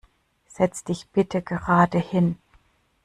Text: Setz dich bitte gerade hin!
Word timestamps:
Setz 0.47 0.83
dich 0.83 1.05
bitte 1.11 1.43
gerade 1.43 1.99
hin! 1.99 2.39